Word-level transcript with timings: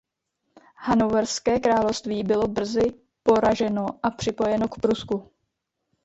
Hannoverské 0.77 1.59
království 1.59 2.23
bylo 2.23 2.47
brzy 2.47 2.81
poraženo 3.23 3.85
a 4.03 4.09
připojeno 4.09 4.67
k 4.67 4.79
Prusku. 4.81 5.31